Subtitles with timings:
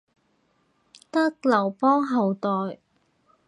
[1.11, 2.79] 得劉邦後代